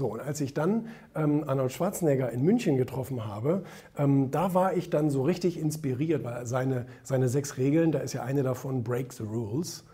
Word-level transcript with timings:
So, 0.00 0.06
und 0.06 0.20
als 0.20 0.40
ich 0.40 0.54
dann 0.54 0.86
ähm, 1.14 1.44
Arnold 1.46 1.72
Schwarzenegger 1.72 2.30
in 2.30 2.42
München 2.42 2.78
getroffen 2.78 3.26
habe, 3.26 3.64
ähm, 3.98 4.30
da 4.30 4.54
war 4.54 4.72
ich 4.72 4.88
dann 4.88 5.10
so 5.10 5.20
richtig 5.24 5.60
inspiriert, 5.60 6.24
weil 6.24 6.46
seine, 6.46 6.86
seine 7.02 7.28
sechs 7.28 7.58
Regeln, 7.58 7.92
da 7.92 7.98
ist 7.98 8.14
ja 8.14 8.22
eine 8.22 8.42
davon 8.42 8.82
Break 8.82 9.12
the 9.12 9.24
Rules. 9.24 9.84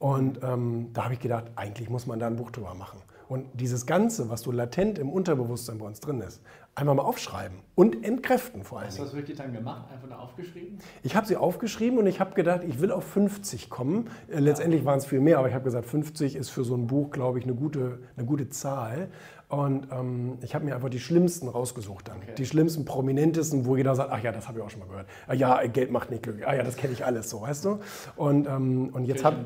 Und 0.00 0.40
ähm, 0.42 0.88
da 0.94 1.04
habe 1.04 1.14
ich 1.14 1.20
gedacht, 1.20 1.44
eigentlich 1.54 1.88
muss 1.88 2.08
man 2.08 2.18
da 2.18 2.26
ein 2.26 2.34
Buch 2.34 2.50
drüber 2.50 2.74
machen. 2.74 2.98
Und 3.28 3.46
dieses 3.54 3.86
Ganze, 3.86 4.28
was 4.28 4.40
so 4.40 4.50
latent 4.50 4.98
im 4.98 5.08
Unterbewusstsein 5.08 5.78
bei 5.78 5.86
uns 5.86 6.00
drin 6.00 6.20
ist, 6.20 6.42
einfach 6.74 6.94
mal 6.94 7.02
aufschreiben 7.02 7.58
und 7.74 8.04
entkräften 8.04 8.64
vor 8.64 8.80
allem. 8.80 8.88
Hast 8.88 8.98
du 8.98 9.04
das 9.04 9.14
wirklich 9.14 9.36
dann 9.36 9.52
gemacht? 9.52 9.90
Einfach 9.90 10.08
nur 10.08 10.18
aufgeschrieben? 10.18 10.78
Ich 11.02 11.16
habe 11.16 11.26
sie 11.26 11.36
aufgeschrieben 11.36 11.98
und 11.98 12.06
ich 12.06 12.20
habe 12.20 12.34
gedacht, 12.34 12.62
ich 12.66 12.80
will 12.80 12.90
auf 12.90 13.04
50 13.04 13.70
kommen. 13.70 14.10
Äh, 14.28 14.40
letztendlich 14.40 14.84
waren 14.84 14.98
es 14.98 15.06
viel 15.06 15.20
mehr, 15.20 15.38
aber 15.38 15.48
ich 15.48 15.54
habe 15.54 15.64
gesagt, 15.64 15.86
50 15.86 16.36
ist 16.36 16.50
für 16.50 16.64
so 16.64 16.74
ein 16.74 16.86
Buch, 16.86 17.10
glaube 17.10 17.38
ich, 17.38 17.44
eine 17.44 17.54
gute, 17.54 18.00
eine 18.16 18.26
gute 18.26 18.48
Zahl. 18.48 19.08
Und 19.52 19.88
ähm, 19.92 20.38
ich 20.40 20.54
habe 20.54 20.64
mir 20.64 20.74
einfach 20.74 20.88
die 20.88 20.98
schlimmsten 20.98 21.46
rausgesucht 21.46 22.08
dann. 22.08 22.16
Okay. 22.22 22.32
Die 22.38 22.46
schlimmsten, 22.46 22.86
prominentesten, 22.86 23.66
wo 23.66 23.76
jeder 23.76 23.94
sagt, 23.94 24.08
ach 24.10 24.22
ja, 24.22 24.32
das 24.32 24.48
habe 24.48 24.58
ich 24.58 24.64
auch 24.64 24.70
schon 24.70 24.80
mal 24.80 24.88
gehört. 24.88 25.06
Ah, 25.26 25.34
ja, 25.34 25.66
Geld 25.74 25.90
macht 25.90 26.10
nicht 26.10 26.22
glücklich. 26.22 26.48
Ah 26.48 26.54
ja, 26.54 26.62
das 26.62 26.74
kenne 26.74 26.94
ich 26.94 27.04
alles 27.04 27.28
so, 27.28 27.42
weißt 27.42 27.66
du? 27.66 27.78
Und, 28.16 28.48
ähm, 28.48 28.88
und 28.94 29.04
jetzt 29.04 29.26
habe 29.26 29.36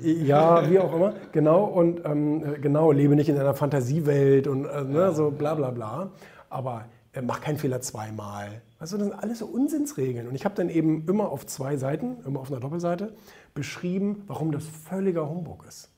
ja, 0.00 0.70
wie 0.70 0.78
auch 0.78 0.94
immer, 0.94 1.12
genau. 1.32 1.64
Und 1.64 2.06
ähm, 2.06 2.54
genau, 2.62 2.90
lebe 2.90 3.16
nicht 3.16 3.28
in 3.28 3.36
einer 3.36 3.52
Fantasiewelt 3.52 4.46
und 4.48 4.64
äh, 4.64 4.82
ne, 4.82 5.12
so 5.12 5.30
bla 5.30 5.54
bla 5.54 5.72
bla. 5.72 6.10
Aber 6.48 6.86
äh, 7.12 7.20
mach 7.20 7.42
keinen 7.42 7.58
Fehler 7.58 7.82
zweimal. 7.82 8.62
Also 8.78 8.96
das 8.96 9.08
sind 9.08 9.18
alles 9.18 9.40
so 9.40 9.46
Unsinnsregeln. 9.46 10.26
Und 10.26 10.36
ich 10.36 10.46
habe 10.46 10.54
dann 10.54 10.70
eben 10.70 11.06
immer 11.06 11.28
auf 11.28 11.44
zwei 11.44 11.76
Seiten, 11.76 12.16
immer 12.24 12.40
auf 12.40 12.50
einer 12.50 12.60
Doppelseite, 12.60 13.14
beschrieben, 13.52 14.24
warum 14.26 14.52
das 14.52 14.64
völliger 14.64 15.28
Humbug 15.28 15.66
ist. 15.68 15.90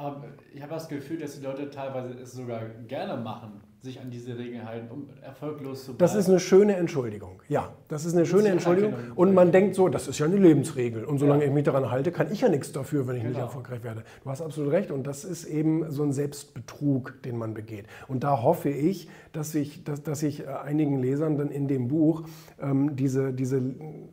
Aber 0.00 0.24
ich 0.54 0.62
habe 0.62 0.72
das 0.72 0.88
Gefühl, 0.88 1.18
dass 1.18 1.38
die 1.38 1.44
Leute 1.44 1.68
teilweise 1.68 2.14
es 2.14 2.32
sogar 2.32 2.62
gerne 2.88 3.22
machen, 3.22 3.60
sich 3.80 4.00
an 4.00 4.10
diese 4.10 4.38
Regeln 4.38 4.66
halten, 4.66 4.90
um 4.90 5.10
erfolglos 5.20 5.80
zu 5.80 5.92
bleiben. 5.92 5.98
Das 5.98 6.14
ist 6.14 6.26
eine 6.26 6.40
schöne 6.40 6.76
Entschuldigung. 6.76 7.42
Ja, 7.48 7.74
das 7.88 8.06
ist 8.06 8.14
eine 8.14 8.24
schöne 8.24 8.48
Entschuldigung. 8.48 8.94
Und 9.14 9.34
man 9.34 9.52
denkt 9.52 9.74
so, 9.74 9.90
das 9.90 10.08
ist 10.08 10.18
ja 10.18 10.24
eine 10.24 10.38
Lebensregel. 10.38 11.04
Und 11.04 11.18
solange 11.18 11.42
ja. 11.42 11.48
ich 11.48 11.54
mich 11.54 11.64
daran 11.64 11.90
halte, 11.90 12.12
kann 12.12 12.32
ich 12.32 12.40
ja 12.40 12.48
nichts 12.48 12.72
dafür, 12.72 13.06
wenn 13.06 13.16
ich 13.16 13.22
genau. 13.24 13.34
nicht 13.34 13.42
erfolgreich 13.42 13.84
werde. 13.84 14.04
Du 14.24 14.30
hast 14.30 14.40
absolut 14.40 14.72
recht. 14.72 14.90
Und 14.90 15.06
das 15.06 15.24
ist 15.24 15.44
eben 15.44 15.90
so 15.90 16.02
ein 16.02 16.12
Selbstbetrug, 16.12 17.22
den 17.22 17.36
man 17.36 17.52
begeht. 17.52 17.84
Und 18.08 18.24
da 18.24 18.40
hoffe 18.40 18.70
ich, 18.70 19.06
dass 19.32 19.54
ich, 19.54 19.84
dass, 19.84 20.02
dass 20.02 20.22
ich 20.22 20.40
äh, 20.40 20.46
einigen 20.46 20.98
Lesern 20.98 21.36
dann 21.36 21.50
in 21.50 21.68
dem 21.68 21.88
Buch 21.88 22.24
ähm, 22.58 22.96
diese, 22.96 23.34
diese 23.34 23.60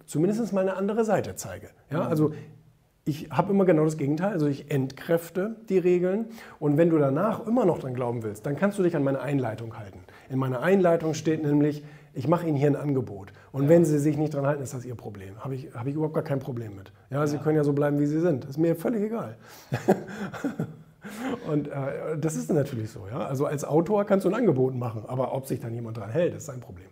zumindest 0.05 0.51
mal 0.51 0.61
eine 0.61 0.75
andere 0.75 1.05
Seite 1.05 1.35
zeige. 1.35 1.69
Ja, 1.89 2.03
mhm. 2.03 2.07
also 2.07 2.33
ich 3.07 3.29
habe 3.31 3.51
immer 3.51 3.65
genau 3.65 3.85
das 3.85 3.97
Gegenteil, 3.97 4.33
also 4.33 4.47
ich 4.47 4.69
entkräfte 4.69 5.55
die 5.69 5.77
Regeln 5.77 6.25
und 6.59 6.77
wenn 6.77 6.89
du 6.89 6.97
danach 6.97 7.45
immer 7.47 7.65
noch 7.65 7.79
dran 7.79 7.93
glauben 7.93 8.23
willst, 8.23 8.45
dann 8.45 8.55
kannst 8.55 8.77
du 8.77 8.83
dich 8.83 8.95
an 8.95 9.03
meine 9.03 9.21
Einleitung 9.21 9.77
halten. 9.77 9.99
In 10.29 10.39
meiner 10.39 10.61
Einleitung 10.61 11.13
steht 11.13 11.43
nämlich, 11.43 11.83
ich 12.13 12.27
mache 12.27 12.47
Ihnen 12.47 12.57
hier 12.57 12.67
ein 12.67 12.75
Angebot 12.75 13.31
und 13.51 13.63
ja. 13.63 13.69
wenn 13.69 13.85
Sie 13.85 13.97
sich 13.99 14.17
nicht 14.17 14.33
dran 14.33 14.45
halten, 14.45 14.61
ist 14.61 14.73
das 14.73 14.83
Ihr 14.85 14.95
Problem. 14.95 15.39
Habe 15.39 15.55
ich, 15.55 15.73
hab 15.73 15.87
ich 15.87 15.95
überhaupt 15.95 16.15
gar 16.15 16.23
kein 16.23 16.39
Problem 16.39 16.75
mit. 16.75 16.91
Ja, 17.09 17.19
ja. 17.19 17.27
Sie 17.27 17.37
können 17.37 17.55
ja 17.55 17.63
so 17.63 17.73
bleiben, 17.73 17.99
wie 17.99 18.07
Sie 18.07 18.19
sind. 18.19 18.45
Ist 18.45 18.57
mir 18.57 18.75
völlig 18.75 19.03
egal. 19.03 19.37
und 21.51 21.67
äh, 21.67 22.17
das 22.19 22.35
ist 22.35 22.51
natürlich 22.51 22.91
so. 22.91 23.07
Ja? 23.09 23.19
Also 23.19 23.45
als 23.45 23.63
Autor 23.63 24.05
kannst 24.05 24.25
du 24.25 24.29
ein 24.29 24.35
Angebot 24.35 24.75
machen, 24.75 25.03
aber 25.07 25.33
ob 25.33 25.45
sich 25.45 25.59
dann 25.59 25.73
jemand 25.73 25.97
dran 25.97 26.09
hält, 26.09 26.35
ist 26.35 26.47
sein 26.47 26.59
Problem. 26.59 26.87